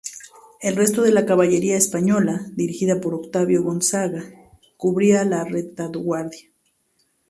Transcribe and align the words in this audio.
El 0.61 0.77
resto 0.77 1.03
de 1.03 1.11
la 1.11 1.27
caballería 1.27 1.77
española, 1.77 2.47
dirigida 2.55 2.99
por 2.99 3.13
Ottavio 3.13 3.61
Gonzaga, 3.61 4.33
cubría 4.75 5.23
la 5.25 5.43
retaguardia. 5.43 6.49